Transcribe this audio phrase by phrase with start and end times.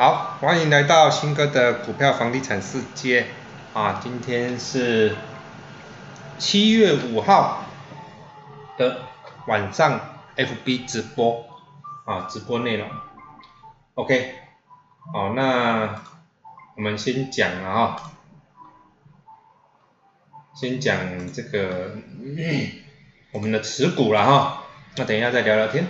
[0.00, 3.26] 好，欢迎来到新哥的股票房地产世界
[3.74, 4.00] 啊！
[4.02, 5.14] 今天是
[6.38, 7.66] 七月五号
[8.78, 9.02] 的
[9.46, 10.00] 晚上
[10.36, 11.44] ，FB 直播
[12.06, 12.88] 啊，直播内容。
[13.92, 14.36] OK，
[15.12, 16.02] 好，那
[16.76, 17.96] 我们先讲了啊，
[20.54, 21.98] 先讲这个
[23.32, 24.62] 我们的持股了哈，
[24.96, 25.86] 那等一下再聊聊天。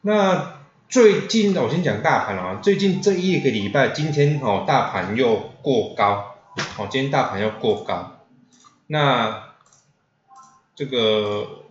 [0.00, 0.53] 那
[0.94, 6.36] 最近我先讲大盘啊，最近这一个礼拜，今天哦大盘又过高，
[6.78, 8.20] 哦今天大盘又过高，
[8.86, 9.42] 那
[10.76, 11.64] 这个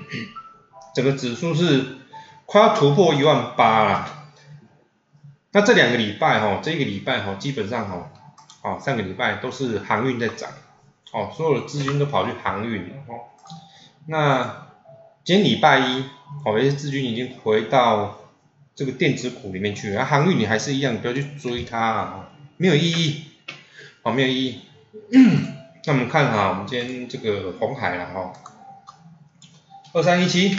[0.96, 1.98] 整个指数是
[2.46, 4.08] 快要突破一万八了，
[5.52, 8.10] 那这两个礼拜哈，这个礼拜哈基本上哈，
[8.62, 10.48] 哦上个礼拜都是航运在涨，
[11.12, 13.28] 哦所有的资金都跑去航运了哦，
[14.06, 14.68] 那
[15.22, 16.04] 今天礼拜一。
[16.44, 18.18] 哦，一些资金已经回到
[18.78, 23.24] 这个电子股里面去了，航运你还是一样，不要去追它啊，没有意义，
[24.02, 24.60] 哦，没有意义。
[25.84, 28.32] 那我们看哈，我们今天这个红海了哈，
[29.94, 30.56] 二三一七，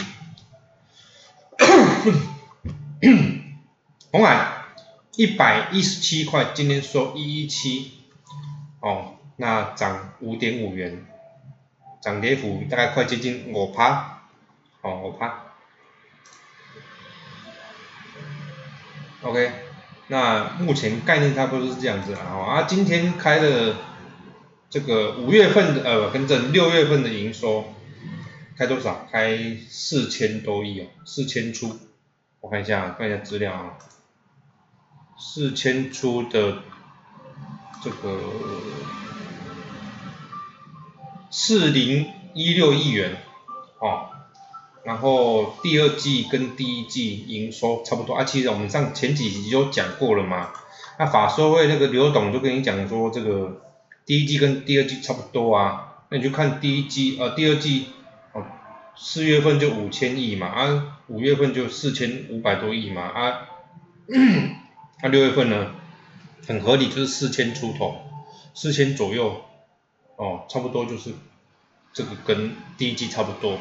[4.12, 4.64] 红海
[5.16, 7.90] 一百一十七块，今天收一一七，
[8.80, 11.06] 哦，那涨五点五元，
[12.02, 14.24] 涨跌幅大概快接近五趴，
[14.82, 15.44] 哦，五趴。
[19.22, 19.52] OK，
[20.08, 23.76] 那目前概念差不多是这样子啊，啊，今天开的
[24.70, 27.74] 这个五月份的呃，跟着六月份的营收
[28.56, 29.06] 开多少？
[29.12, 31.78] 开四千多亿哦，四千出，
[32.40, 33.76] 我看一下，看一下资料啊，
[35.18, 36.62] 四千出的
[37.84, 38.18] 这个
[41.30, 43.18] 四零一六亿元
[43.80, 44.08] 哦。
[44.82, 50.50] 然后第二季跟第一季营收差不多啊，其实我们上前几集就讲过了嘛。
[50.98, 53.62] 那法说会那个刘董就跟你讲说，这个
[54.06, 56.04] 第一季跟第二季差不多啊。
[56.08, 57.86] 那你就看第一季呃第二季
[58.32, 58.44] 哦，
[58.96, 63.48] 四月份就五千亿嘛，啊五月份就四千五百多亿嘛，啊
[65.02, 65.72] 那六月份呢，
[66.46, 67.96] 很合理就是四千出头，
[68.54, 69.42] 四千左右
[70.16, 71.12] 哦，差不多就是
[71.92, 73.58] 这个跟第一季差不多。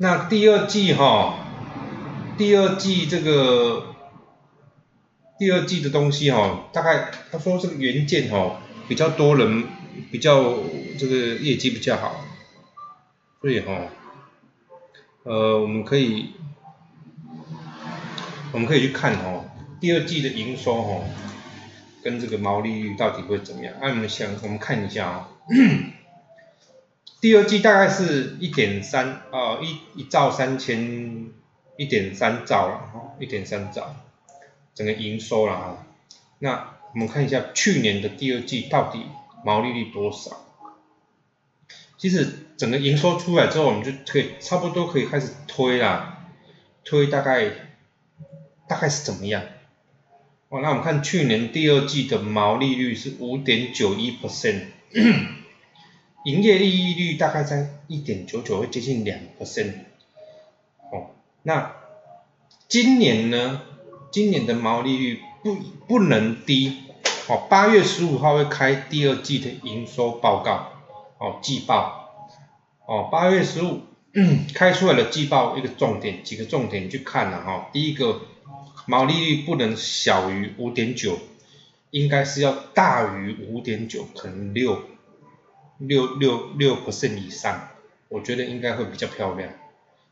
[0.00, 1.40] 那第二季哈，
[2.36, 3.96] 第二季这个
[5.40, 9.64] 第二季的东西哈，大概他说这个原件哈比较多人，
[10.12, 10.54] 比较
[10.96, 12.24] 这个业绩比较好，
[13.40, 13.88] 所以哈，
[15.24, 16.30] 呃我们可以
[18.52, 19.46] 我们可以去看哈，
[19.80, 21.00] 第二季的营收哈
[22.04, 23.74] 跟这个毛利率到底会怎么样？
[23.80, 25.28] 那我们想我们看一下啊。
[27.20, 31.30] 第二季大概是一点三，呃，一一兆三千，
[31.76, 33.96] 一点三兆了哈，一点三兆，
[34.74, 35.86] 整个营收了哈。
[36.38, 39.04] 那我们看一下去年的第二季到底
[39.44, 40.44] 毛利率多少？
[41.96, 46.24] 其实整个营收出来之后，我们就可以差不多可以开始推啦，
[46.84, 47.50] 推大概
[48.68, 49.42] 大概是怎么样？
[50.50, 54.66] 哦，那我们看去年第二季的毛利率是五点九一 percent。
[56.24, 59.72] 营业利率大概在一点九九，会接近两 percent。
[60.92, 61.10] 哦，
[61.42, 61.72] 那
[62.68, 63.62] 今年呢？
[64.10, 65.54] 今年的毛利率不
[65.86, 66.82] 不能低。
[67.28, 70.72] 哦，八月十五号会开第二季的营收报告。
[71.18, 72.32] 哦，季报。
[72.86, 73.82] 哦，八月十五
[74.54, 77.68] 开出来的季报，一个重点，几个重点去看了哈。
[77.72, 78.22] 第一个，
[78.86, 81.18] 毛利率不能小于五点九，
[81.90, 84.82] 应该是要大于五点九，可能六。
[85.78, 87.68] 六六六 percent 以上，
[88.08, 89.50] 我觉得应该会比较漂亮。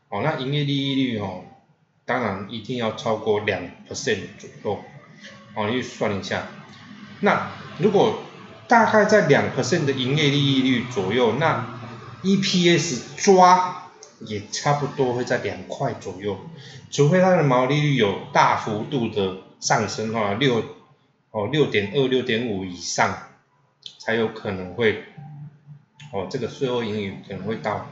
[0.09, 1.43] 哦，那营业利率哦，
[2.05, 4.79] 当然一定要超过两 percent 左右。
[5.55, 6.47] 哦，你算一下，
[7.21, 8.21] 那如果
[8.67, 11.79] 大概在两 percent 的营业利率左右，那
[12.23, 13.89] EPS 抓
[14.19, 16.39] 也差不多会在两块左右，
[16.91, 20.63] 除非它的毛利率有大幅度的上升哈，六
[21.31, 23.17] 哦六点二六点五以上，
[23.97, 25.03] 才有可能会。
[26.11, 27.87] 哦，这个税后盈余可能会到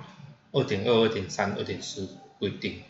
[0.52, 2.08] 二点二、二点三、二点四，
[2.40, 2.82] 不一定。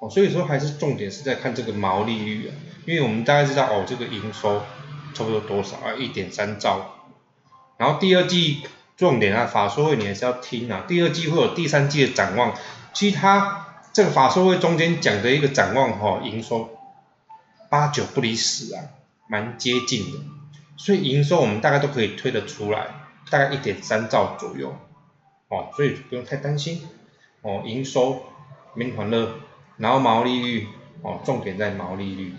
[0.00, 2.54] 哦，所以说还是重点是在看这个毛利率啊，
[2.86, 4.62] 因为我们大概知道哦，这个营收
[5.12, 6.94] 差不多多少啊，一点三兆。
[7.76, 8.62] 然后第二季
[8.96, 12.54] 重点啊，法说会你还是要听啊，第二季会有第三季的展望。
[12.94, 16.70] 其他这个法说会中间讲的一个展望哈，营收
[17.68, 18.84] 八九不离十啊，
[19.28, 20.18] 蛮接近的。
[20.76, 22.86] 所以营收我们大概都可以推得出来。
[23.30, 24.74] 大概一点三兆左右，
[25.48, 26.86] 哦，所以不用太担心，
[27.42, 28.22] 哦，营收
[28.74, 29.34] 没欢乐，
[29.76, 30.66] 然后毛利率，
[31.02, 32.34] 哦，重点在毛利率，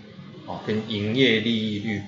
[0.46, 2.02] 哦，跟营业利益率，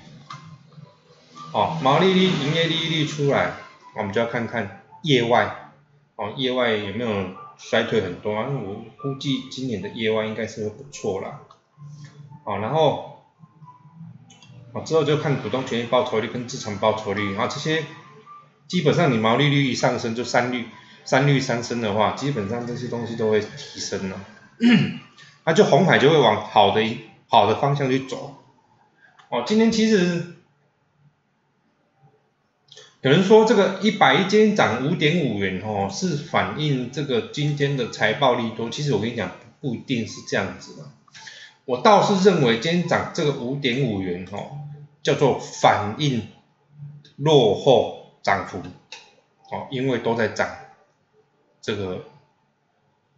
[1.52, 3.52] 哦，毛利率、营业利率出来，
[3.96, 5.73] 我们就要看看业外，
[6.17, 8.49] 哦，业外有没有衰退很多啊？
[8.49, 11.40] 我估计今年的业外应该是不错啦，
[12.44, 13.23] 哦，然后，
[14.73, 17.84] 哦，之后就看股东权益报酬率跟资产报酬率，然后，这些
[18.68, 20.66] 基本上你毛利率一上升，就三率
[21.04, 24.20] 三率三升的话，基本上这些东西都会提升了，
[25.44, 26.82] 那就红海就会往好的。
[27.32, 28.36] 好的方向去走，
[29.30, 30.34] 哦，今天其实
[33.00, 38.68] 有人说这个一百一今天涨五点五元哦，是反映这个今天的财报利多。
[38.68, 39.32] 其实我跟你讲，
[39.62, 40.90] 不一定是这样子的。
[41.64, 44.58] 我倒是认为今天涨这个五点五元哦，
[45.02, 46.28] 叫做反映
[47.16, 48.58] 落后涨幅，
[49.50, 50.48] 哦，因为都在涨
[51.60, 52.04] 这个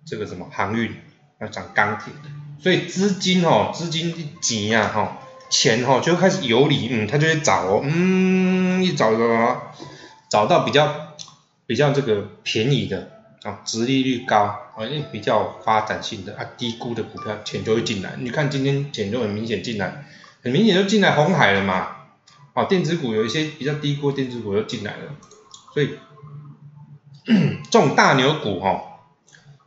[0.05, 0.95] 这个什么航运
[1.41, 2.13] 要涨钢铁。
[2.61, 5.19] 所以资金哦，资金急呀哈，
[5.51, 9.73] 钱哈就开始游离，嗯，他就会找哦，嗯，一找找找
[10.31, 11.15] 找到比较
[11.67, 13.11] 比较这个便宜的
[13.43, 18.15] 啊，殖利率高啊，比较发展性的啊，低估的股票钱就会进来。
[18.19, 20.07] 你看今天钱就很明显进来，
[20.43, 22.04] 很明显就进来红海了嘛，
[22.55, 25.13] 啊，电子股有一些比较低估电子股又进来了，
[25.75, 25.99] 所以
[27.71, 28.91] 这种大牛股哈。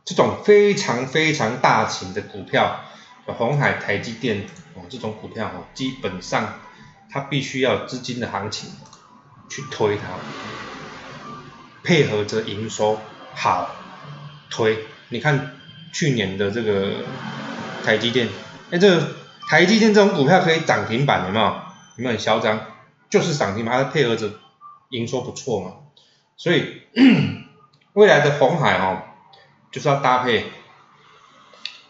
[0.04, 2.80] 这种非常非常大型的股票，
[3.26, 6.54] 红海、台积电哦，这种股票哦，基本上
[7.10, 8.70] 它必须要资金的行情
[9.50, 10.04] 去推它，
[11.84, 12.98] 配合着营收
[13.34, 13.76] 好
[14.48, 14.78] 推。
[15.10, 15.56] 你看
[15.92, 17.04] 去年的这个
[17.84, 18.28] 台积电，
[18.70, 19.08] 哎，这个
[19.46, 21.44] 台积电这种股票可以涨停板，有没有？
[21.44, 21.52] 有
[21.96, 22.58] 没有很嚣张？
[23.10, 24.32] 就是涨停板，它配合着
[24.90, 25.72] 营收不错嘛，
[26.36, 26.82] 所以
[27.94, 29.02] 未来的红海哦。
[29.70, 30.46] 就是要搭配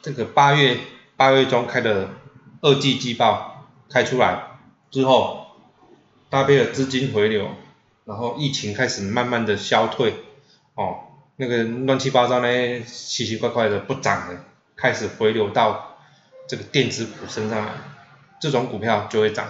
[0.02, 0.78] 这个八月
[1.16, 2.08] 八月中开的
[2.60, 4.58] 二季季报开出来
[4.90, 5.46] 之后，
[6.28, 7.48] 搭配了资金回流，
[8.04, 10.12] 然后疫情开始慢慢的消退，
[10.74, 11.04] 哦，
[11.36, 14.44] 那个乱七八糟呢奇奇怪怪的不涨的，
[14.74, 15.98] 开始回流到
[16.48, 17.72] 这个电子股身上来，
[18.40, 19.46] 这种股票就会涨。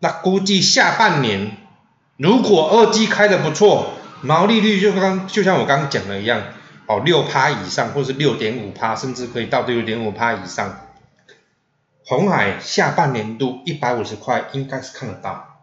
[0.00, 1.56] 那估计下半年
[2.16, 3.92] 如果二季开的不错，
[4.22, 6.42] 毛利率就刚就像我刚刚讲的一样。
[6.86, 10.86] 哦，六趴以上，或是六点五趴，甚至可以到六点五趴以上。
[12.06, 15.60] 红海下半年度一百五十块应该是看得到，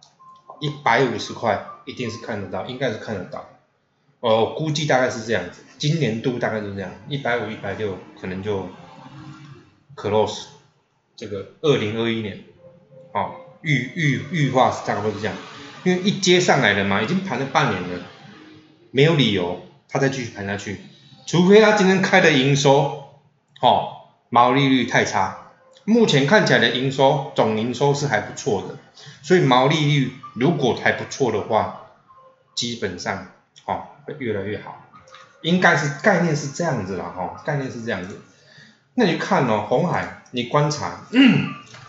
[0.60, 3.50] 一百五十块一定是看得到，应该是看得到。
[4.20, 8.70] 哦，估计大概是这样子，今年度大概是这样，一百五、一百六可能就
[9.96, 10.44] close
[11.16, 12.44] 这个二零二一年。
[13.16, 13.32] 哦，
[13.66, 15.36] 预预预化是大概会是这样，
[15.84, 18.06] 因为一接上来了嘛，已经盘了半年了，
[18.92, 20.80] 没有理由它再继续盘下去。
[21.26, 23.10] 除非他今天开的营收，
[23.60, 23.90] 哦，
[24.30, 25.38] 毛利率太差，
[25.84, 28.78] 目前看起来的营收总营收是还不错的，
[29.24, 31.88] 所以毛利率如果还不错的话，
[32.54, 33.28] 基本上，
[33.66, 34.86] 哦，会越来越好，
[35.42, 38.22] 应该是概念是这样子了，哈，概念是这样子。
[38.94, 41.08] 那你看哦，红海，你观察，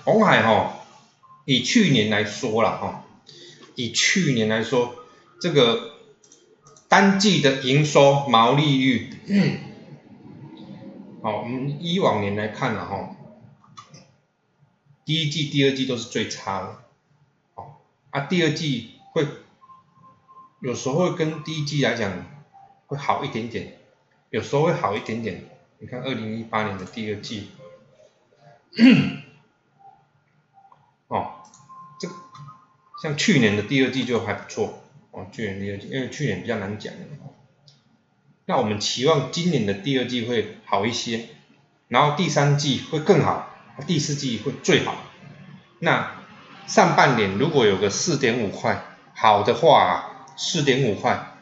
[0.05, 0.75] 红海哈，
[1.46, 3.06] 以去年来说了，哈，
[3.75, 4.94] 以去年来说，
[5.40, 5.96] 这个。
[6.88, 9.12] 单季的营收毛利率，
[11.20, 13.16] 好，我们以往年来看了哈，
[15.04, 16.78] 第一季、第二季都是最差的，
[17.56, 17.74] 哦，
[18.10, 19.26] 啊，第二季会
[20.60, 22.24] 有时候会跟第一季来讲
[22.86, 23.79] 会好一点点，
[24.31, 25.44] 有时候会好一点点。
[25.79, 27.48] 你看二零一八年的第二季，
[31.08, 31.43] 哦，
[31.98, 32.08] 这
[33.06, 34.82] 像去年的第二季就还不错。
[35.13, 36.93] 哦，去年第二季，因为去年比较难讲
[38.46, 41.29] 那我们期望今年的第二季会好一些，
[41.86, 43.55] 然后第三季会更好，
[43.86, 44.96] 第四季会最好。
[45.79, 46.17] 那
[46.67, 48.82] 上半年如果有个四点五块，
[49.15, 51.36] 好的话，四点五块，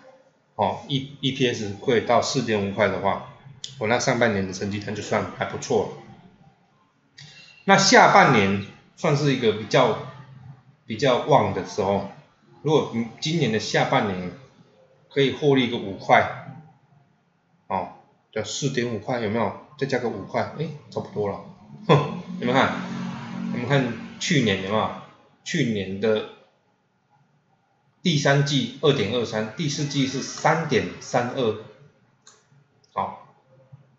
[0.56, 3.33] 哦，E E P S 会到四点五块的话，
[3.78, 7.28] 我那上半年的成绩单就算还不错了。
[7.64, 8.66] 那下半年
[8.97, 9.99] 算是一个比较
[10.86, 12.08] 比较旺的时候。
[12.62, 14.32] 如果今年的下半年
[15.10, 16.56] 可以获利个五块，
[17.66, 17.88] 哦，
[18.32, 19.52] 叫四点五块有没有？
[19.76, 21.44] 再加个五块，哎，差不多了。
[21.86, 22.72] 哼，你们看，
[23.52, 24.90] 你们看去年有没有？
[25.44, 26.30] 去年的
[28.02, 31.58] 第三季二点二三，第四季是三点三二，
[32.94, 33.28] 好，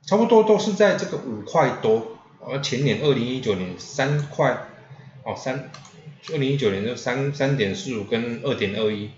[0.01, 2.17] 差不多都是在这个五块多。
[2.47, 4.57] 而前年二零一九年三块，
[5.23, 5.69] 哦三。
[6.34, 9.12] 二零一九年就三三点四五跟二点二一，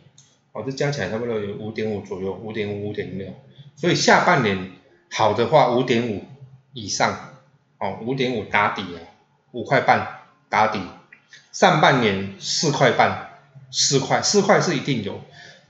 [0.51, 3.33] 哦，这加起来差不多有五点五左右，五点五五点六，
[3.75, 4.71] 所以下半年
[5.09, 6.25] 好的话五点五
[6.73, 7.33] 以上，
[7.79, 8.99] 哦，五点五打底啊，
[9.51, 10.81] 五块半打底，
[11.53, 13.39] 上半年四块半，
[13.71, 15.21] 四块四块是一定有，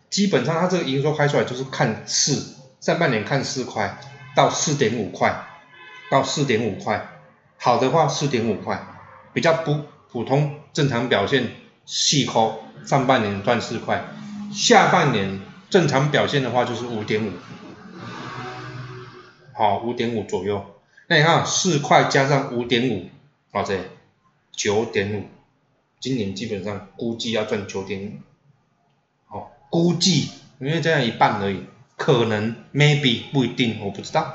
[0.09, 3.99] 基本上它这个营收开出来就是看四，上半年看四块
[4.35, 5.45] 到四点五块，
[6.09, 7.07] 到四点五块，
[7.57, 8.87] 好的话四点五块，
[9.33, 11.53] 比较不普通正常表现
[11.87, 14.05] 细抠，上半年赚四块，
[14.53, 15.39] 下半年
[15.71, 17.31] 正常表现的话就是五点五，
[19.55, 20.63] 好五点五左右。
[21.07, 23.09] 那你看四块加上五点五，
[23.51, 23.85] 好这
[24.51, 25.23] 九点五，
[25.99, 28.11] 今年基本上估计要赚九点五，
[29.25, 30.29] 好估计
[30.59, 31.63] 因为这样一半而已，
[31.95, 34.31] 可能 maybe 不一定我不知道，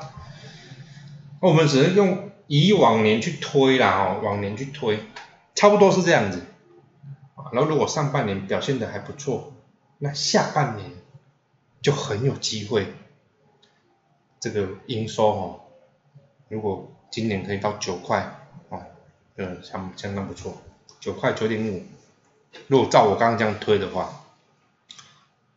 [1.39, 4.99] 我们只能用以往年去推啦哦，往年去推，
[5.55, 6.41] 差不多是这样子，
[7.51, 9.53] 然后如果上半年表现的还不错，
[9.99, 10.91] 那下半年
[11.81, 12.93] 就很有机会，
[14.39, 15.59] 这个营收哦。
[16.49, 18.85] 如果今年可以到九块，哦，
[19.35, 20.61] 呃，相相当不错，
[20.99, 21.83] 九块九点五。
[22.67, 24.23] 如果照我刚刚这样推的话，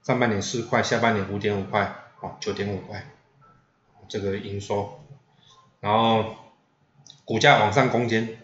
[0.03, 3.07] 上半年四块，下半年五点五块，哦，九点五块，
[4.09, 5.01] 这个营收，
[5.81, 6.37] 然后
[7.25, 8.39] 股价往上攻坚，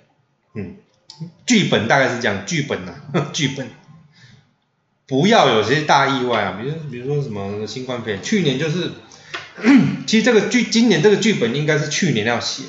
[0.55, 0.77] 嗯，
[1.47, 2.95] 剧本大概是这样，剧本呐，
[3.33, 3.69] 剧本，
[5.07, 8.93] 不要有些大意外啊，比如比如说什么新冠肺炎，去年就是。
[10.07, 12.65] 其实这个剧今年这个剧本应该是去年要写，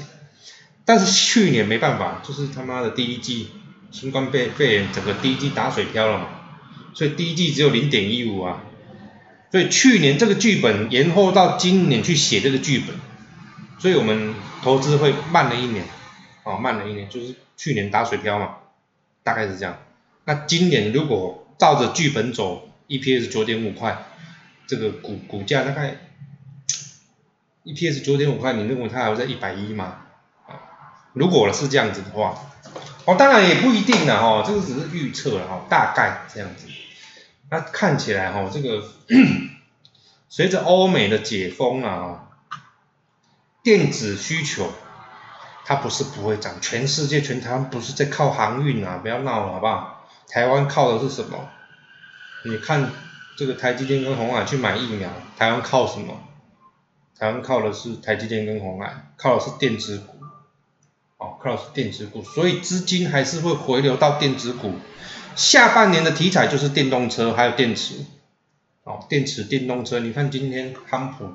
[0.83, 3.47] 但是去年没办法，就是他妈的第一季
[3.89, 6.27] 新冠肺肺炎整个第一季打水漂了嘛，
[6.93, 8.63] 所以第一季只有零点一五啊，
[9.49, 12.97] 所以去年这个剧本延后到今年去写这个剧本，
[13.79, 15.85] 所以我们投资会慢了一年，
[16.43, 17.33] 哦慢了一年，就是
[17.63, 18.57] 去年打水漂嘛，
[19.23, 19.77] 大概是这样。
[20.25, 24.03] 那今年如果照着剧本走，EPS 九点五块，
[24.67, 25.95] 这个股股价大概。
[27.63, 30.01] EPS 九点五块，你认为它还会在一百一吗？
[31.13, 32.37] 如果是这样子的话，
[33.05, 36.67] 哦，当然也不一定的哦，这个只是预测了哈，大概这样子。
[37.49, 38.83] 那看起来哈，这个
[40.27, 42.27] 随着欧美的解封啊，
[43.63, 44.69] 电子需求
[45.65, 50.07] 它不是不会涨，全世界全台湾不是在靠航运啊，不要闹了好不好？
[50.27, 51.49] 台湾靠的是什么？
[52.45, 52.91] 你看
[53.37, 56.21] 这个台积电跟红海去买疫苗，台湾靠什么？
[57.17, 60.17] 台湾靠的是台积电跟红海，靠的是电子股，
[61.17, 64.73] 哦，靠的是电子股，所以资金还是会回流到电子股。
[65.35, 68.05] 下半年的题材就是电动车还有电池，
[68.83, 71.31] 哦，电池电动车，你看今天康普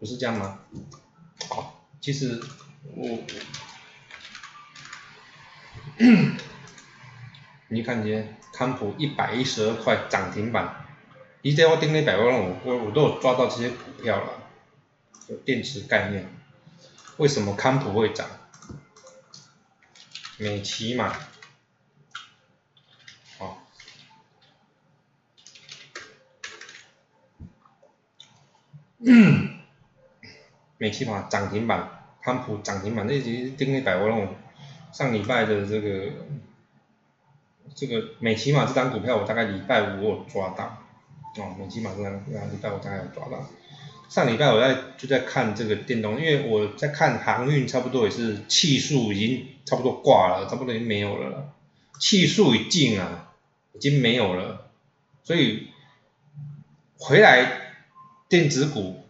[0.00, 0.60] 不是这样吗？
[1.50, 1.66] 哦，
[2.00, 2.40] 其实
[2.94, 3.18] 我，
[7.68, 10.84] 你看今天康普一百一十二块涨停板，
[11.40, 14.32] 一在我盯那百万，我我我都有抓到这些股票了。
[15.28, 16.28] 有电池概念，
[17.16, 18.28] 为什么康普会涨？
[20.38, 21.16] 美骑嘛，
[23.38, 23.66] 好，
[30.76, 34.28] 美骑嘛涨停板，康普涨停板，那其实盯那百万，
[34.96, 36.10] 上礼拜的这个
[37.74, 40.64] 这个美骑嘛这张股票，我大概礼拜五我抓到，
[41.36, 43.46] 哦，美骑嘛这张礼拜五大概有抓到。
[44.08, 51.52] 上礼拜我在就在看这个电动，因为我在看航运，差不多也是气数已经差不多挂了，差不多已经没有了，
[52.00, 53.34] 气数已尽啊，
[53.74, 54.70] 已经没有了，
[55.24, 55.68] 所以
[56.96, 57.74] 回来
[58.30, 59.04] 电子股，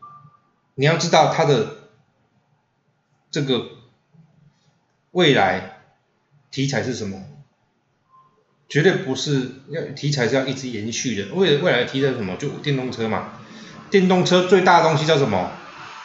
[0.74, 1.76] 你要知道它的
[3.30, 3.68] 这个
[5.12, 5.75] 未来
[6.56, 7.22] 题材是什么，
[8.66, 12.34] 绝对不是要题材是要一直延续的，未未来的题材是什么？
[12.36, 13.34] 就电动车嘛。
[13.90, 15.50] 电动车最大的东西叫什么？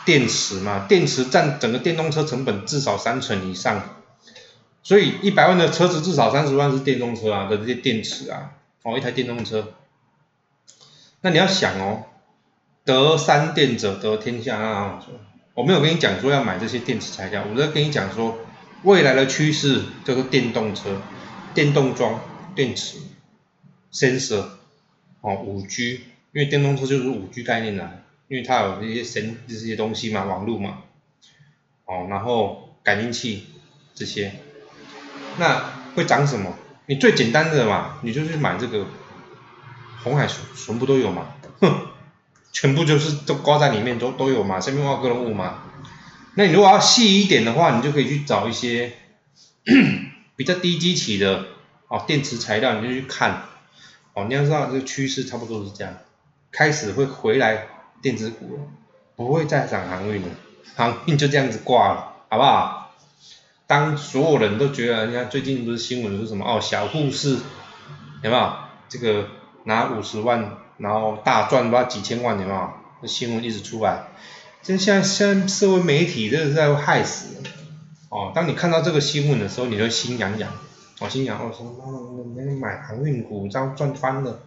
[0.03, 3.95] 电池嘛，电池占整个电动车成本至少三成以上，
[4.83, 8.51] 所以一百万的车子至少三十万是电动车啊的这些电池啊，
[8.83, 9.71] 哦，一台电动车。
[11.21, 12.03] 那你要想哦，
[12.83, 15.01] 得三电者得天下啊！
[15.53, 18.37] 我没有跟你讲说要买这些电池材料，我在跟你讲说
[18.83, 21.01] 未来的趋势叫做电动车、
[21.53, 22.19] 电动装、
[22.55, 22.97] 电池、
[23.91, 24.45] sensor，
[25.21, 26.01] 哦，五 G。
[26.33, 27.91] 因为电动车就是五 G 概念啦，
[28.29, 30.77] 因为它有这些神这些东西嘛，网络嘛，
[31.83, 33.47] 哦，然后感应器
[33.93, 34.33] 这些，
[35.37, 36.55] 那会涨什么？
[36.85, 38.85] 你最简单的嘛，你就去买这个
[40.01, 41.87] 红海全部都有嘛，哼，
[42.53, 45.63] 全部就是都挂在里面都都有嘛，生命化合物嘛。
[46.35, 48.93] 那你如果要细一点的话，你就可以去找一些
[50.35, 51.45] 比较低基期的
[51.87, 53.43] 哦电池材料，你就去看，
[54.13, 55.93] 哦，你要知道这个趋势差不多是这样。
[56.51, 57.67] 开始会回来
[58.01, 58.63] 电子股了，
[59.15, 60.27] 不会再涨航运了，
[60.75, 62.93] 航运就这样子挂了，好不好？
[63.67, 67.37] 当所有人都觉得，你看最近不是新闻是什么哦，小护士
[68.21, 68.53] 有没有？
[68.89, 69.29] 这个
[69.63, 72.69] 拿五十万，然后大赚不知道几千万，有没有？
[73.01, 74.07] 这新闻一直出来，
[74.63, 77.43] 这现在现在社会媒体这是在害死人
[78.09, 78.31] 哦。
[78.35, 80.53] 当你看到这个新闻的时候，你会心痒痒，
[80.99, 81.99] 哦心痒，哦说妈妈
[82.35, 84.39] 那个买航运股这样赚翻了，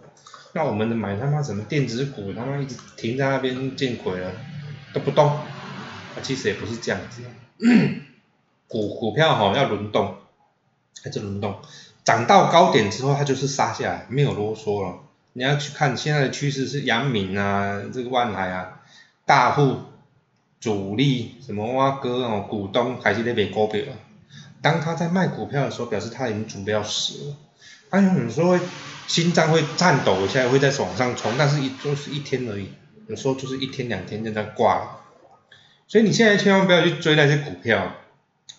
[0.53, 4.33] 那我们的买他妈什么电子股，他妈一直停在那边见鬼了，
[4.93, 5.27] 都不动。
[5.29, 5.43] 啊
[6.23, 7.23] 其实也不是这样子，
[8.69, 10.15] 股股票哈要轮动，
[11.03, 11.59] 还是轮动，
[12.05, 15.01] 涨到高点之后它就是杀下来，没有啰嗦了。
[15.33, 18.81] 你要去看现在的趋势是阳明啊，这个万海啊，
[19.27, 19.79] 大户
[20.65, 23.83] 主力什么挖哥哦，股东还是在买股票。
[24.63, 27.37] 当他在卖股票的时候，表示他已经准备要死了。
[27.91, 28.61] 他有时候会
[29.07, 32.71] 心脏会颤抖一下，会在往上冲，但是一就是一天而已，
[33.09, 35.01] 有时候就是一天两天就这样挂了。
[35.87, 37.97] 所以你现在千万不要去追那些股票，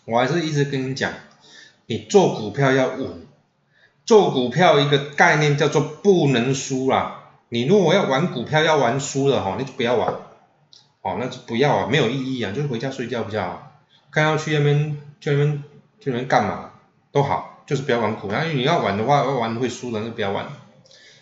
[0.05, 1.11] 我还是一直跟你讲，
[1.87, 3.25] 你做股票要稳，
[4.05, 7.23] 做股票一个概念叫做不能输啦。
[7.49, 10.13] 你如果要玩股票要玩输了哈，那就不要玩，
[11.05, 13.71] 哦，那就不要啊，没有意义啊，就是回家睡觉比较好。
[14.09, 15.63] 看要去那边去那边
[15.99, 16.71] 去那边干嘛
[17.11, 20.47] 都好，就是不要玩股票，因为你要玩的话，要玩会输的就不要玩。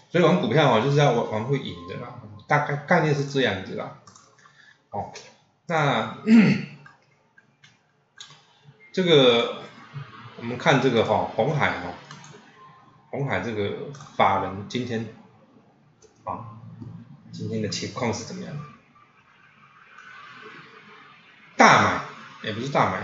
[0.10, 2.16] 所以玩股票啊，就是要玩玩会赢的啦，
[2.48, 4.00] 大概概念是这样子啦，
[4.92, 5.12] 哦。
[5.66, 6.16] 那
[8.94, 9.64] 这个
[10.38, 11.94] 我们看这个哈红海哈，
[13.10, 15.08] 红海这个法人今天
[16.24, 16.56] 啊
[17.34, 18.56] 今天的情况是怎么样？
[21.64, 22.02] 大买
[22.44, 23.02] 也不是大买，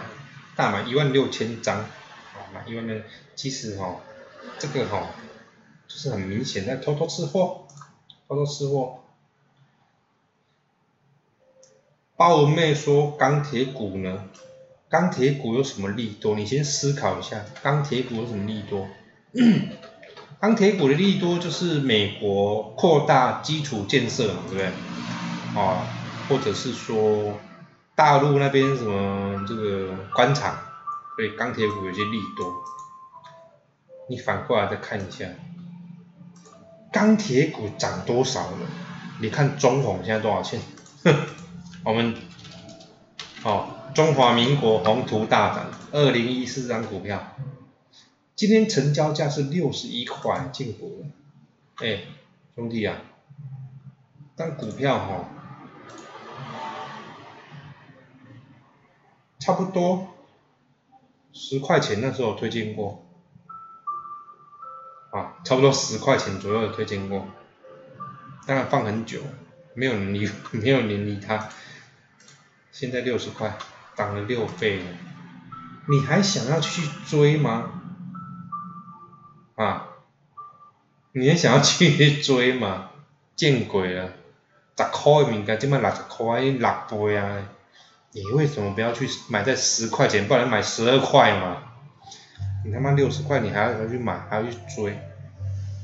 [0.57, 3.01] 大买一万六千张，啊买一万六，
[3.33, 4.01] 其实哈
[4.57, 5.11] 这个哈
[5.87, 7.67] 就是很明显在偷偷吃货，
[8.27, 8.99] 偷偷吃货。
[12.17, 14.25] 包文妹说钢铁股呢？
[14.89, 16.35] 钢铁股有什么利多？
[16.35, 18.89] 你先思考一下，钢铁股有什么利多？
[20.41, 24.65] 钢铁股的利多就是美国扩大基础建设嘛，对不对？
[25.61, 25.87] 啊，
[26.27, 27.39] 或者是说
[27.99, 30.57] 大陆那边什么这个官厂，
[31.17, 32.55] 所以钢铁股有些利多。
[34.07, 35.27] 你反过来再看一下，
[36.93, 38.57] 钢铁股涨多少了？
[39.19, 40.61] 你看中红现在多少钱？
[41.03, 41.13] 哼
[41.83, 42.15] 我们，
[43.43, 47.35] 哦，中华民国宏图大涨，二零一四张股票，
[48.33, 52.03] 今天成交价是六十一块进股了，哎，
[52.55, 52.95] 兄弟啊，
[54.37, 55.25] 但股票哈，
[59.49, 60.07] 差不多
[61.33, 63.03] 十块钱那时候推荐过，
[65.09, 67.25] 啊，差不多十块钱左右的推荐过，
[68.45, 69.21] 当然放很久，
[69.73, 71.49] 没有人理， 没有人理他。
[72.71, 73.57] 现在六十块，
[73.95, 74.85] 涨了六倍了，
[75.87, 77.71] 你还想要去追吗？
[79.55, 79.87] 啊，
[81.13, 82.91] 你还想要去 追吗？
[83.35, 84.13] 见鬼了，
[84.77, 87.49] 十块的物件，今麦六十块，六倍啊！
[88.11, 91.63] 你为什么不要去买在十块钱，不然买十二块嘛？
[92.65, 94.99] 你他妈六十块，你还要去买，还要去追？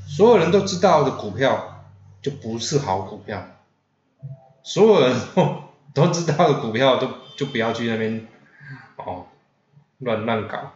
[0.06, 1.84] 所有人都知道的股票，
[2.22, 3.46] 就不是好股票。
[4.62, 5.66] 所有人都。
[5.96, 7.08] 都知道的股票都
[7.38, 8.28] 就不要去那边
[8.96, 9.28] 哦
[9.96, 10.74] 乱乱搞，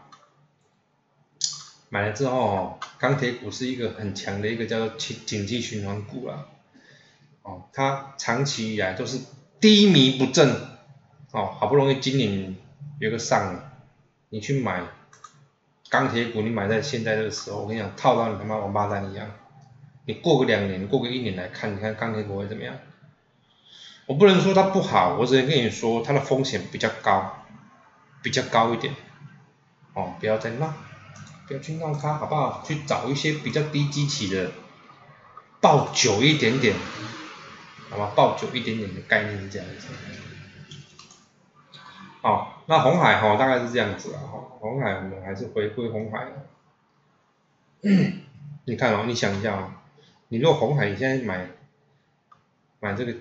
[1.90, 6.46] 买了之后哦，钢铁股是一个很强的一个叫做经经济循环股啦，
[7.42, 9.20] 哦，它长期以来都是
[9.60, 10.56] 低迷不振，
[11.32, 12.56] 哦，好不容易今年
[12.98, 13.72] 有个上，
[14.30, 14.82] 你去买
[15.88, 19.30] 钢铁股，你买在现在这个时候，我跟你讲套到你他妈王八蛋一样，
[20.06, 22.76] 你过个两年，过个一年来看，你看钢铁股会怎么样？
[24.06, 27.44] 我不能说它不好，我只能跟你说它的风险比较高，
[28.24, 28.92] 比较高一点，
[29.94, 30.74] 哦，不要再闹，
[31.46, 32.64] 不要去闹它，好不好？
[32.66, 34.50] 去找一些比较低基期的，
[35.60, 36.74] 抱久一点点，
[37.88, 38.10] 好吧？
[38.16, 39.86] 抱久一点点的概念是这样子。
[42.22, 44.20] 好，那红海哈大概是这样子啊，
[44.61, 46.28] 红海我们还是回归红海。
[48.64, 49.72] 你看哦，你想一下哦，
[50.28, 51.48] 你如果红海你现在买，
[52.80, 53.14] 买这个。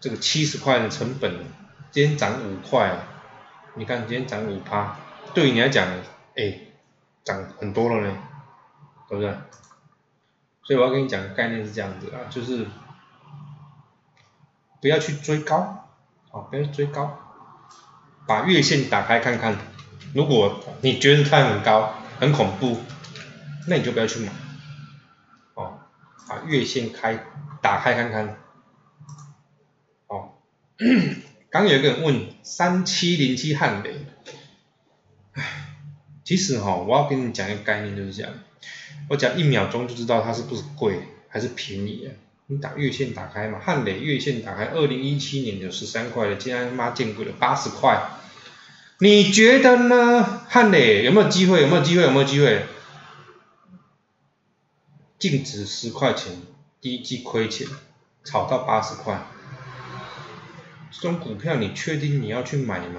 [0.00, 1.44] 这个七十块的成本，
[1.92, 2.98] 今天涨五块，
[3.76, 4.96] 你看今天涨五趴，
[5.32, 5.86] 对于你来讲，
[6.34, 6.58] 哎，
[7.22, 8.18] 涨很多了呢，
[9.08, 9.32] 对不对？
[10.64, 12.66] 所以我要跟你讲的概念是这样子啊，就是
[14.80, 15.81] 不要去追高，
[16.32, 17.18] 哦，不要追高，
[18.26, 19.56] 把月线打开看看，
[20.14, 22.78] 如果你觉得它很高，很恐怖，
[23.68, 24.32] 那你就不要去买，
[25.54, 25.78] 哦，
[26.26, 27.22] 把月线开
[27.60, 28.38] 打开看看。
[30.08, 30.32] 哦
[31.50, 34.06] 刚有一个人问三七零七汉雷，
[36.24, 38.32] 其实哈，我要跟你讲一个概念，就是这样，
[39.10, 42.08] 我讲一秒钟就知道它是不是贵还是便宜啊。
[42.52, 48.10] 你打月线打开嘛，汉磊月线打开，二零一七年有十三块的，今天妈见鬼了，八十块。
[48.98, 50.22] 你觉得呢？
[50.22, 51.62] 汉磊有没有机会？
[51.62, 52.02] 有没有机会？
[52.02, 52.66] 有没有机会？
[55.18, 56.42] 净值十块钱，
[56.82, 57.66] 第一季亏钱，
[58.22, 59.24] 炒到八十块。
[60.90, 62.98] 这种股票你确定你要去买吗？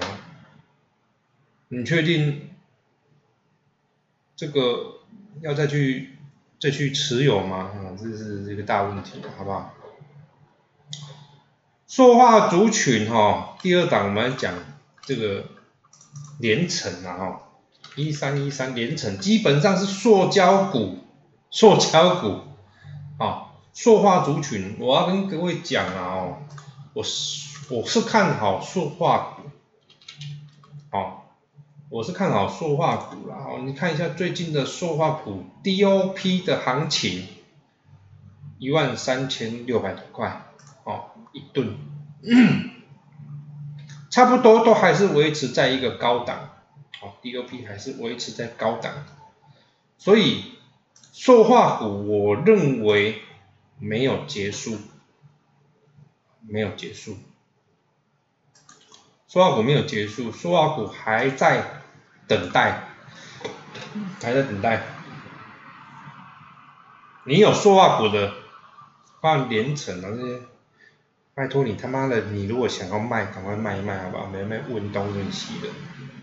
[1.68, 2.50] 你确定
[4.34, 5.02] 这个
[5.42, 6.13] 要再去
[6.64, 7.70] 再去持有吗？
[7.74, 9.74] 啊，这是一个大问题，好不好？
[11.86, 14.54] 塑化族群哈，第二档我们来讲
[15.02, 15.44] 这个
[16.38, 17.42] 连成啊哈，
[17.96, 21.00] 一三一三连成基本上是塑胶股，
[21.50, 22.40] 塑胶股
[23.18, 26.38] 啊，塑化族群，我要跟各位讲啊哦，
[26.94, 27.44] 我是。
[27.70, 29.50] 我是看好塑化股，
[30.92, 31.23] 哦，
[31.94, 33.36] 我是看好塑化股啦。
[33.46, 37.24] 哦，你看一下最近的塑化股 DOP 的行情，
[38.58, 40.44] 一万三千六百多块，
[40.82, 41.76] 哦，一吨，
[44.10, 46.50] 差不多都还是维持在一个高档，
[47.00, 48.92] 哦，DOP 还是维持在高档，
[49.96, 50.42] 所以
[51.12, 53.22] 塑化股我认为
[53.78, 54.78] 没有结束，
[56.40, 57.16] 没有结束。
[59.28, 61.83] 塑化股没有结束，塑化股还在
[62.26, 62.84] 等待，
[64.22, 64.82] 还在等待。
[67.24, 68.32] 你有说话股的，
[69.20, 70.42] 放连城啊这些，
[71.34, 74.26] 拜托你他妈的，你如果想要卖，赶快卖一卖好不好？
[74.26, 75.68] 没卖问东问西的，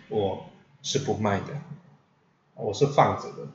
[0.09, 0.49] 我
[0.81, 1.47] 是不卖的，
[2.55, 3.47] 我是放着的。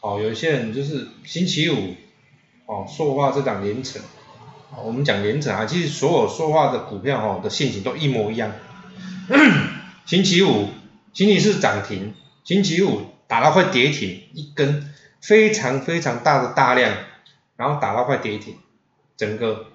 [0.00, 1.96] 哦，有些人就是星期五，
[2.66, 4.02] 哦，说话这档连城。
[4.84, 8.52] 我们讲连城啊，其实所有说话的股票哦的线型都一模一样。
[10.04, 10.68] 星期五、
[11.16, 12.12] 星期四涨停，
[12.44, 16.92] 星期五打到快跌停，一根非常非常大的大量，
[17.56, 18.58] 然后打到快跌停，
[19.16, 19.68] 整个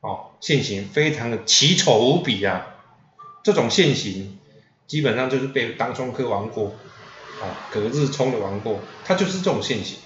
[0.00, 2.74] 哦线型非常的奇丑无比啊！
[3.44, 4.40] 这种线型
[4.88, 6.74] 基本上就是被当冲客玩过，
[7.40, 10.00] 哦隔日冲的玩过，它就是这种线型。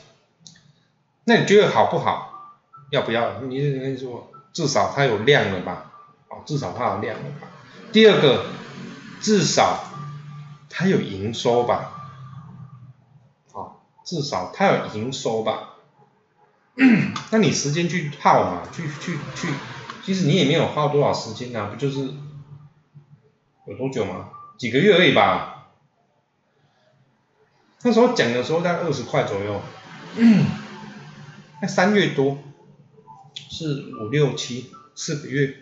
[1.24, 2.60] 那你觉得好不好？
[2.90, 3.40] 要不要？
[3.40, 4.30] 你跟你说。
[4.52, 5.90] 至少它有量了吧，
[6.28, 7.48] 哦，至少它有量了吧。
[7.92, 8.44] 第二个，
[9.22, 9.91] 至少
[10.74, 12.10] 它有营收吧，
[13.52, 15.74] 好，至少它有营收吧。
[17.30, 19.52] 那你时间去耗嘛，去去去，
[20.02, 22.14] 其实你也没有耗多少时间啊，不就是
[23.66, 24.30] 有多久吗？
[24.56, 25.68] 几个月而已吧。
[27.82, 29.60] 那时候讲的时候大概二十块左右，
[31.60, 32.38] 那三月多。
[33.34, 35.54] 是五六七四个月，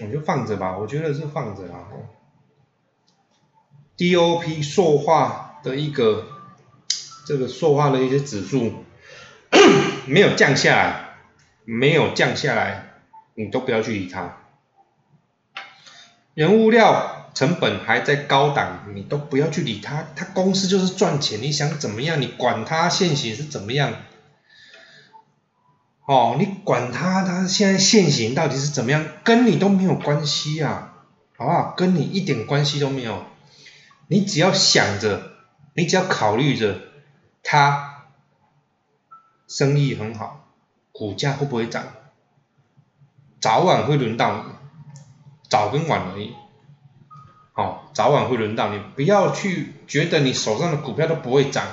[0.00, 1.88] 我就放着吧，我觉得是放着啦。
[4.00, 6.24] DOP 塑化的一个
[7.28, 8.86] 这个塑化的一些指数
[10.06, 11.18] 没有降下来，
[11.66, 12.94] 没有降下来，
[13.34, 14.38] 你都不要去理它。
[16.32, 23.92] 原物料成本还在高档，你都不要去理它，它公司就是赚钱，你想怎么样，你管它现行是怎么样。
[26.06, 30.94] 哦，你管他，他现在现行到底是怎么样，跟你都没有关系啊，
[31.36, 31.74] 好不好？
[31.76, 33.26] 跟你一点关系都没有。
[34.10, 35.22] 你只要想着，
[35.72, 36.80] 你只要考虑着，
[37.44, 38.06] 他
[39.46, 40.48] 生意很好，
[40.90, 41.84] 股价会不会涨？
[43.40, 44.42] 早晚会轮到你，
[45.48, 46.34] 早跟晚而已。
[47.52, 51.64] 好，早晚会轮到你，不要去觉得你手上的股票都不会涨。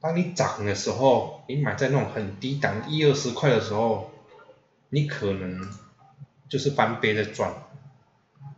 [0.00, 4.10] 当你涨的时候，你买在那种很低档一二十块的时候，
[4.88, 5.70] 你可能
[6.48, 7.54] 就是翻倍在赚，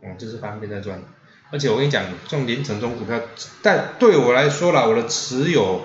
[0.01, 1.03] 嗯，就是翻倍在赚。
[1.51, 3.19] 而且我跟你讲，这种连成中股票，
[3.61, 5.81] 但对我来说啦，我的持有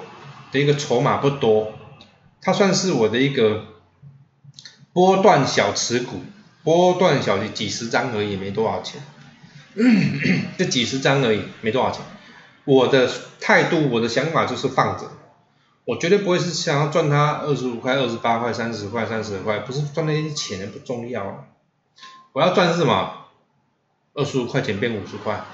[0.53, 1.73] 的一个筹码不多，
[2.41, 3.65] 它算是我的一个
[4.93, 6.23] 波段小持股，
[6.63, 9.03] 波段小几几十张而已，没多少钱，
[10.57, 12.01] 这几十张而已，没多少钱。
[12.65, 15.11] 我的态度，我的想法就是放着。
[15.85, 21.47] 我绝对不会是想要赚它二十五块、二十八块、三十块、三十块，不是赚那些钱不重要。
[22.33, 23.26] 我要赚是什么？
[24.17, 25.45] 二十五块钱变五十块，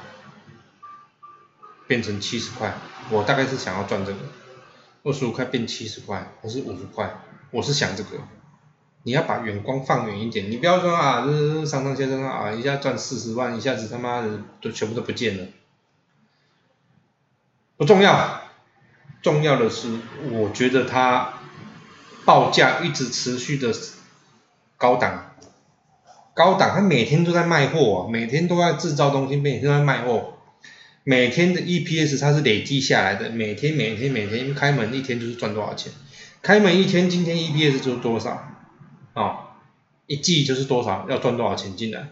[1.86, 2.74] 变成七十块。
[3.10, 4.18] 我大概是想要赚这个，
[5.02, 7.20] 二十五块变七十块，还是五十块？
[7.50, 8.18] 我是想这个。
[9.02, 15.48] 你要把眼光放远一点，你不要说啊，这上上先生啊，一下赚四十万，一下子他妈的都全部都不见了，
[17.76, 18.42] 不重要。
[19.22, 19.98] 重要的是，
[20.30, 21.34] 我觉得它
[22.24, 23.72] 报价一直持续的
[24.76, 25.34] 高档，
[26.34, 30.38] 高档，它每天都在卖货啊，每天都在制造东西，每天都在卖货。
[31.04, 35.92] 每天的 EPS 它是累计下来的，每天每天每天开门一天就是赚多少钱，
[36.42, 38.48] 开门一天今天 EPS 就是多少，
[39.14, 39.38] 哦，
[40.06, 42.10] 一季就是多少，要赚多少钱进来，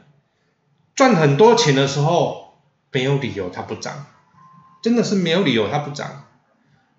[0.97, 2.59] 赚很多钱的时候
[2.91, 4.07] 没有理由它不涨，
[4.83, 6.25] 真的是没有理由它不涨，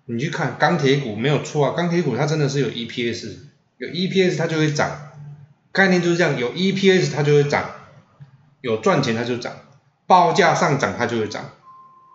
[0.06, 3.36] 你去看钢铁股没有错啊，钢铁股它真的是有 EPS，
[3.76, 5.11] 有 EPS 它就会涨，
[5.72, 7.64] 概念就是这样，有 EPS 它就会涨，
[8.60, 9.52] 有赚钱它就涨，
[10.06, 11.42] 报价上涨它就会涨。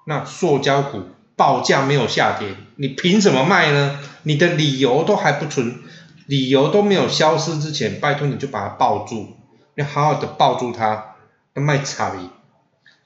[0.06, 1.04] 那塑胶股
[1.36, 4.00] 报价没有下跌，你凭什么卖呢？
[4.24, 5.80] 你的理由都还不存，
[6.28, 9.36] 理由都没有消失之前，拜托你就把它抱住，
[9.76, 11.16] 你好好的抱住它。
[11.54, 12.20] 那卖草鱼，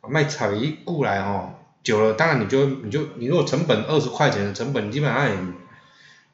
[0.10, 5.36] 卖草鱼过来哦，久了当然你就你就你如果成本二十块钱的成本，基本上也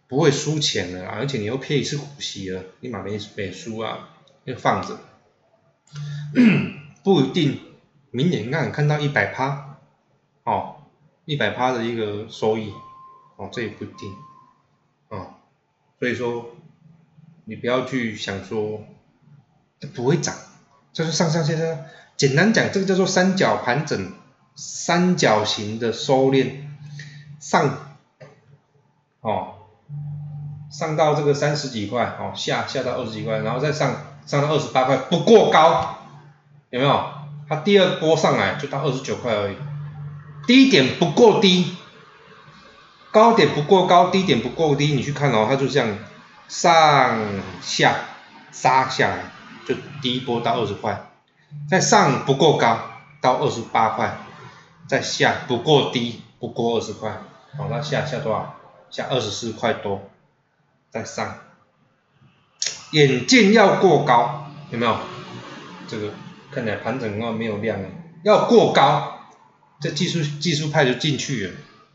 [0.08, 4.10] 不会输钱了，而且你又配一次股息了，你马没没输啊，
[4.46, 5.00] 就放着，
[7.04, 7.60] 不一定
[8.12, 9.66] 明年看看到一百趴。
[10.44, 10.78] 哦，
[11.26, 12.72] 一百趴的一个收益，
[13.36, 14.16] 哦，这也不一定，
[15.10, 15.34] 哦，
[16.00, 16.52] 所以说
[17.44, 18.82] 你不要去想说
[19.82, 20.34] 它不会涨，
[20.94, 24.14] 就是上上下下，简单讲，这个叫做三角盘整，
[24.56, 26.66] 三角形的收敛，
[27.42, 27.98] 上，
[29.20, 29.57] 哦，
[30.78, 33.96] 上到这个三十几块，哦，下下到二十几块，然后再上
[34.28, 35.98] 上到二十八块，不过高，
[36.70, 37.04] 有没有？
[37.50, 39.56] 它第二波上来就到二十九块而已。
[40.46, 41.76] 低点不够低，
[43.10, 45.98] 高点不过高，低点不够低，你去看哦，它就这样
[46.48, 47.18] 上
[47.60, 47.96] 下
[48.52, 49.32] 杀下来，
[49.68, 51.08] 就第一波到二十块，
[51.68, 52.78] 再上不够高
[53.20, 54.16] 到二十八块，
[54.86, 57.10] 再下不够低不过二十块，
[57.58, 58.54] 好，那下下多少？
[58.92, 60.02] 下二十四块多，
[60.98, 61.40] 再上，
[62.92, 64.98] 眼见要过高，有没有？
[65.88, 66.14] 这个
[66.52, 67.86] 看起来盘整啊没有量哎，
[68.24, 69.14] 要过高。
[69.80, 71.54] 这技术技术派就进去了，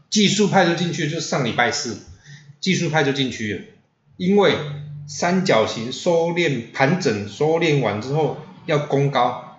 [0.09, 1.99] 技术派就进去，就上礼拜四，
[2.61, 3.65] 技术派就进去了，
[4.17, 4.57] 因为
[5.09, 9.59] 三角形收敛盘整收敛完之后要攻高，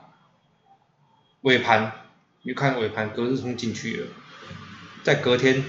[1.42, 1.92] 尾盘
[2.44, 4.08] 你看尾盘隔日冲进去了，
[5.04, 5.66] 在隔天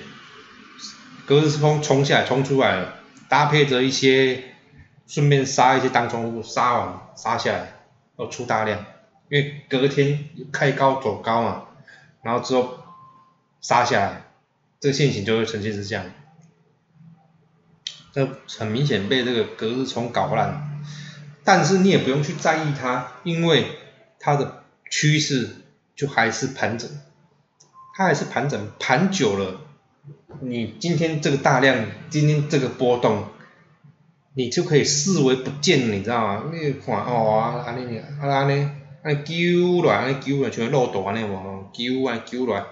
[1.27, 2.95] 隔日冲冲下来冲出来了，
[3.35, 4.45] 搭配着一些
[5.09, 7.73] 顺便杀一些当冲杀完杀下来
[8.17, 8.87] 要出大量，
[9.29, 11.65] 因为隔天开高走高嘛。
[12.23, 12.79] 然后之后
[13.61, 14.23] 杀下来，
[14.79, 16.05] 这个线型就会呈现是这样，
[18.13, 18.25] 这
[18.57, 20.81] 很明显被这个隔日冲搞烂，
[21.43, 23.67] 但是你也不用去在意它，因为
[24.21, 25.57] 它的趋势
[25.97, 26.89] 就还是盘整，
[27.97, 29.61] 它还是盘整，盘久了，
[30.41, 33.25] 你今天这个大量，今天这个波动，
[34.35, 36.51] 你就可以视为不见，你知道吗？
[36.53, 38.69] 你看哦啊，安尼啊安尼。
[39.05, 41.37] 安揪来，安揪来，像漏斗安尼无？
[41.75, 42.65] 揪啊揪来，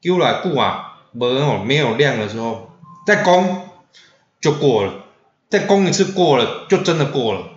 [0.00, 2.70] 揪来久啊，无哦，没有量的时候，
[3.04, 3.68] 再攻
[4.40, 5.06] 就过了，
[5.48, 7.48] 再攻一次过了，就真的过了。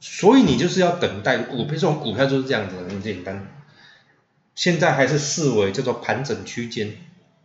[0.00, 3.46] 所以你就是要等待股票，这种股票就是这样子，很简单。
[4.54, 6.96] 现在还是视为叫做盘整区间，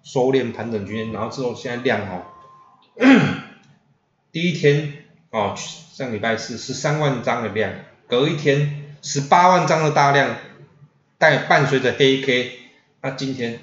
[0.03, 2.23] 收敛盘整区间，然后之后现在量哦，
[4.31, 7.73] 第一天哦，上礼拜四十三万张的量，
[8.07, 8.85] 隔一天。
[9.01, 10.35] 十八万张的大量，
[11.17, 12.59] 带伴随着黑 K，
[12.99, 13.61] 那今天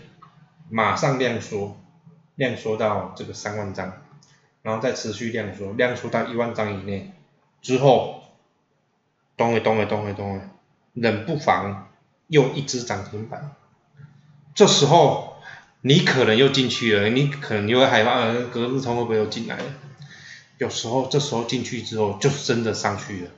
[0.71, 1.77] 马上量缩，
[2.37, 4.01] 量缩到这个三万张，
[4.63, 7.13] 然后再持续量缩，量缩到一万张以内
[7.61, 8.23] 之后，
[9.37, 10.51] 咚了咚了咚了咚了，
[10.95, 11.91] 冷不防
[12.29, 13.55] 又一只涨停板，
[14.55, 15.26] 这时候
[15.83, 19.65] 你可能又进去了，你可能又会害怕，隔日冲会不会又进来了？
[20.59, 23.31] 有时候这时候进去之后，就真的上去了。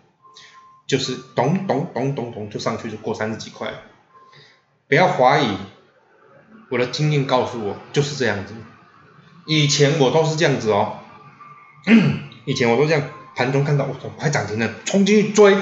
[0.86, 3.70] 就是咚咚咚咚咚就上去就过三十几块，
[4.88, 5.58] 不要怀疑，
[6.70, 8.54] 我的经验告诉我就是这样子，
[9.46, 11.00] 以前我都是这样子哦，
[12.46, 13.02] 以前我都这样，
[13.36, 15.54] 盘中看到我操快涨停了，冲进去追，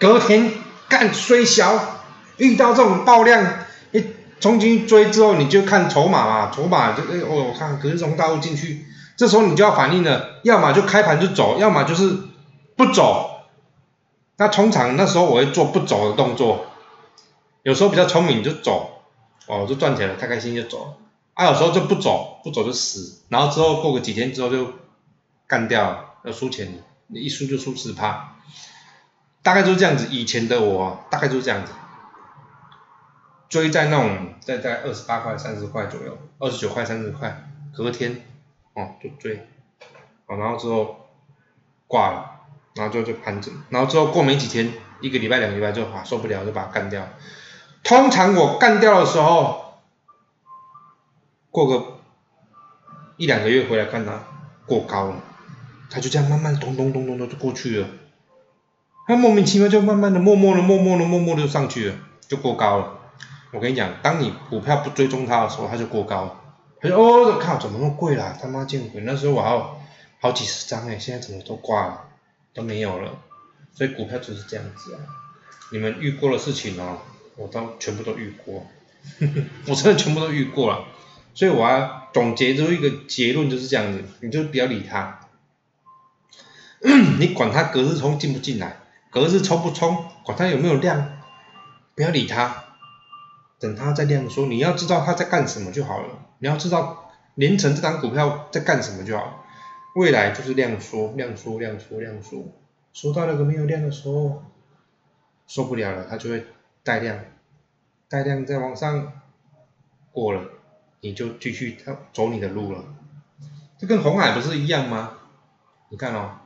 [0.00, 0.50] 隔天
[0.88, 2.02] 干衰小，
[2.38, 3.58] 遇到这种爆量，
[4.42, 8.84] 冲进去追之后你就看筹码嘛，筹码就哎我看可是从大陆进去，
[9.16, 12.18] 这时候你就要反应了，要么就开盘就走，要么就是
[12.76, 13.30] 不走。
[14.36, 16.66] 那通常那时候我会做不走的动作，
[17.62, 19.02] 有时候比较聪明就走，
[19.46, 20.96] 哦就赚钱了，太开心就走，
[21.34, 24.72] 啊有时候就不走，不走就死，然后之后过个几天之后就
[25.46, 28.38] 干掉，要输钱，你一输就输十趴，
[29.44, 31.70] 大概就是这样子，以前的我大概就是这样子，
[33.52, 38.22] 追在那种在在二十八块三十块左右，二十九块三十块，隔天
[38.72, 39.46] 哦就追，
[40.24, 41.10] 哦然后之后
[41.86, 42.28] 挂了。
[42.74, 47.06] 然后就就盘整，然后之后过没几天，一个礼拜两个礼拜就啊受不了就把它干掉。
[47.84, 49.74] 通常我干掉的时候，
[51.50, 51.98] 过个
[53.18, 54.24] 一两个月回来看它
[54.64, 55.16] 过高了，
[55.90, 57.86] 它就这样慢慢咚咚咚咚的就过去了，
[59.06, 63.00] 它莫名其妙就慢慢的、默默的、默默的、默默的就上去了，就过高了。
[63.52, 66.38] 我跟你讲，当你股票不追踪它的时候，它就过高。
[66.80, 68.36] 他说哦，靠，怎么那么贵啦？
[68.40, 69.02] 他妈见鬼！
[69.02, 69.76] 那时候我还有
[70.20, 72.04] 好几十张哎，现在怎么都挂了，
[72.54, 73.12] 都没有了。
[73.72, 75.00] 所以股票就是这样子啊。
[75.70, 76.98] 你们遇过的事情哦，
[77.36, 78.66] 我都全部都遇过，
[79.68, 80.84] 我真的全部都遇过了。
[81.34, 85.20] 所以我要总结出一个结论就是这样子，你就不要理它，
[87.18, 88.78] 你管它隔日冲进不进来，
[89.10, 91.18] 隔日冲不冲，管它有没有量，
[91.94, 92.61] 不要理它，
[93.62, 96.18] 等它再量缩，你要知道它在干什么就好了。
[96.38, 99.34] 你要知道连成这张股票在干什么就好了，
[99.94, 102.44] 未来就是量缩，量缩，量缩，量缩，
[102.92, 104.42] 缩到那个没有量的时候，
[105.46, 106.44] 受不了了，它就会
[106.82, 107.16] 带量，
[108.08, 109.12] 带量再往上
[110.10, 110.42] 过了。
[111.00, 112.84] 你就继续它走你的路了，
[113.78, 115.18] 这跟红海不是一样吗？
[115.88, 116.38] 你看哦，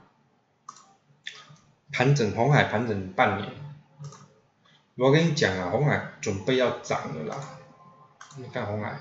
[1.93, 3.51] 盘整红海盘整半年，
[4.99, 7.37] 我跟你讲啊，红海准备要涨了啦。
[8.39, 8.99] 你看红海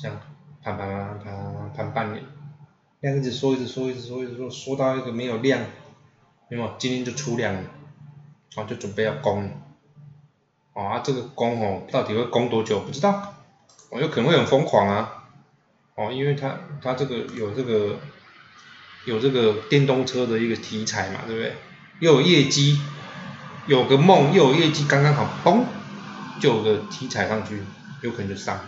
[0.00, 0.16] 这样
[0.62, 2.24] 盘盘盘盘盘半年，
[3.00, 5.60] 量一直缩一直缩一直缩一直缩，缩到一个没有量，
[6.48, 7.60] 没有，今天就出量了，
[8.54, 9.50] 哦就准备要攻，
[10.74, 13.34] 哦啊这个攻哦到底会攻多久不知道。
[13.90, 15.24] 哦，有可能会很疯狂啊，
[15.96, 17.96] 哦，因为它它这个有这个
[19.04, 21.56] 有这个电动车的一个题材嘛，对不对？
[21.98, 22.78] 又有业绩，
[23.68, 25.64] 有个梦，又有业绩，刚刚好，嘣，
[26.40, 27.62] 就有个题材上去，
[28.00, 28.58] 有可能就上，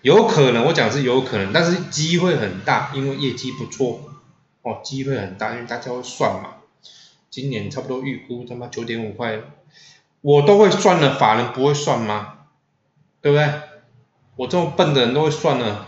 [0.00, 4.00] 有可能我讲是有可能，但是机会很大，因为业绩不错，
[4.62, 6.54] 哦，机会很大，因为大家会算嘛，
[7.30, 9.40] 今年差不多预估他妈九点五块，
[10.20, 12.34] 我都会算了，法人不会算吗？
[13.20, 13.52] 对不对？
[14.36, 15.84] 我这么笨的人都会算呢，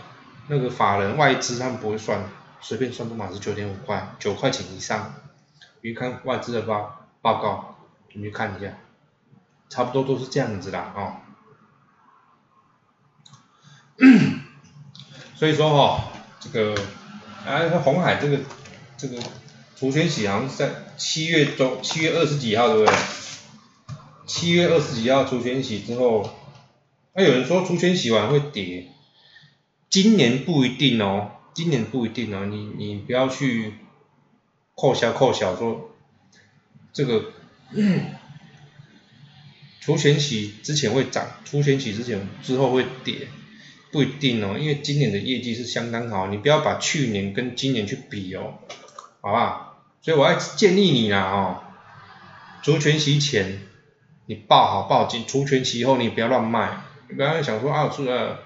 [0.49, 2.25] 那个法人外资他们不会算，
[2.59, 5.13] 随便算都满是九点五块，九块钱以上。
[5.79, 7.74] 你看外资的报报告，
[8.15, 8.77] 你去看一下，
[9.69, 11.21] 差不多都是这样子的啊。
[15.35, 16.75] 所以说哈，这个
[17.45, 18.39] 哎，红海这个
[18.97, 19.21] 这个
[19.75, 22.95] 除权洗好像是在七月中，七月二十几号对不对？
[24.25, 26.29] 七月二十几号除权洗之后。
[27.17, 28.91] 那有人说除权洗完会跌，
[29.89, 33.75] 今年不一定哦，今年不一定哦，你你不要去
[34.75, 35.91] 扣小扣小说
[36.91, 37.31] 这个
[39.81, 43.27] 除权洗之前会涨，除权洗之前之后会跌，
[43.91, 48.55] 不一定哦，因为今年的业绩是相当好，你不要把去年跟今年去比哦，
[49.21, 49.83] 好不好？
[50.01, 51.63] 所以我要建议你啦哦，
[52.63, 53.61] 除权洗前
[54.25, 56.81] 你抱好抱紧，除权洗后你不要乱卖。
[57.07, 58.39] 你刚刚想说啊，除了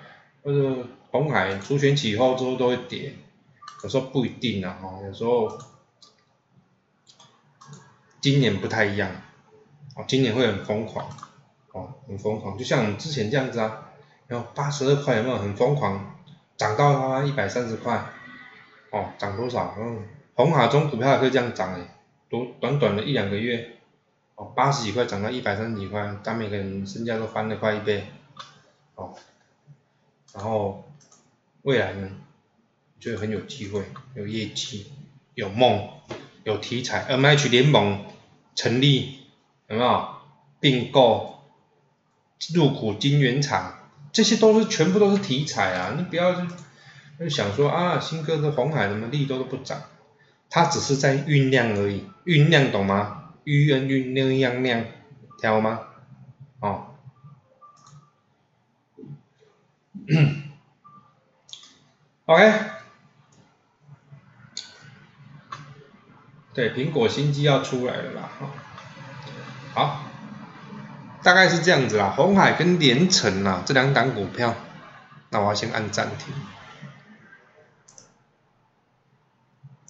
[0.43, 3.13] 或者红海除权起后之后都会跌，
[3.83, 5.57] 有时候不一定啊，哈，有时候
[8.21, 9.09] 今年不太一样，
[9.95, 11.09] 哦，今年会很疯狂，
[11.71, 13.89] 哦，很疯狂，就像我们之前这样子啊，
[14.27, 15.37] 然后八十二块有没有？
[15.37, 16.17] 很疯狂，
[16.57, 18.03] 涨到他妈一百三十块，
[18.91, 19.75] 哦，涨多少？
[19.79, 20.03] 嗯，
[20.35, 21.87] 红海中股票也可以这样涨诶，
[22.29, 23.77] 短短短的一两个月，
[24.35, 28.05] 哦，八十几块涨到一百三十几块，但每个人身价都翻了快一倍。
[28.95, 29.15] 哦，
[30.33, 30.83] 然后
[31.61, 32.09] 未来呢，
[32.99, 34.91] 就很有机会，有业绩，
[35.35, 35.89] 有梦，
[36.43, 38.05] 有题材，M H 联盟。
[38.59, 39.19] 成立，
[39.69, 40.09] 有没有
[40.59, 41.45] 并购
[42.53, 43.79] 入股金源厂，
[44.11, 45.93] 这些都是全部都是题材啊！
[45.95, 46.45] 你不要
[47.17, 49.83] 就想说啊，新哥的红海什么利都都不涨，
[50.49, 53.31] 它只是在酝酿而已，酝酿懂吗？
[53.45, 54.85] 酝酝酝酿酿酿，
[55.39, 55.79] 听吗？
[56.59, 56.85] 哦。
[62.25, 62.53] OK，
[66.59, 68.29] 对，苹果新机要出来了啦，
[69.73, 70.01] 好，
[71.23, 74.53] 大概是这样子啦，红海跟连城啊这两档股票，
[75.29, 76.33] 那我要先按暂停。